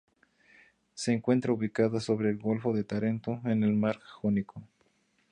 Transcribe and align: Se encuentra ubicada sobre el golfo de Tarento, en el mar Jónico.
Se 0.95 1.13
encuentra 1.13 1.53
ubicada 1.53 1.99
sobre 1.99 2.31
el 2.31 2.37
golfo 2.39 2.73
de 2.73 2.83
Tarento, 2.83 3.39
en 3.45 3.63
el 3.63 3.73
mar 3.75 3.99
Jónico. 4.01 4.63